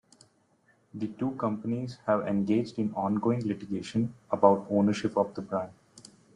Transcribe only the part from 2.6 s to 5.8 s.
in ongoing litigation about ownership of the brand.